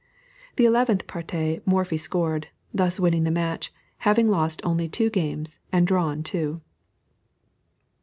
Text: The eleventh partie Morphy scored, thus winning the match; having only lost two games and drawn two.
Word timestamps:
The 0.55 0.65
eleventh 0.65 1.05
partie 1.05 1.61
Morphy 1.63 1.95
scored, 1.97 2.47
thus 2.73 2.99
winning 2.99 3.23
the 3.23 3.29
match; 3.29 3.71
having 3.99 4.25
only 4.29 4.35
lost 4.35 4.63
two 4.91 5.11
games 5.11 5.59
and 5.71 5.85
drawn 5.85 6.23
two. 6.23 6.61